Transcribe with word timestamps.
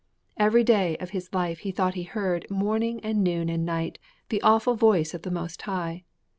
Every 0.35 0.63
day 0.63 0.97
of 0.97 1.11
his 1.11 1.31
life 1.31 1.59
he 1.59 1.69
thought 1.69 1.93
he 1.93 2.01
heard, 2.01 2.49
morning 2.49 3.01
and 3.01 3.23
noon 3.23 3.49
and 3.49 3.63
night, 3.63 3.99
the 4.29 4.41
awful 4.41 4.73
Voice 4.73 5.13
of 5.13 5.21
the 5.21 5.29
Most 5.29 5.61
High. 5.61 6.05